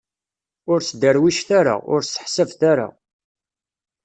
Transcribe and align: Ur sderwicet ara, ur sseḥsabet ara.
Ur 0.71 0.79
sderwicet 0.81 1.49
ara, 1.59 1.75
ur 1.93 2.01
sseḥsabet 2.03 2.61
ara. 2.71 2.87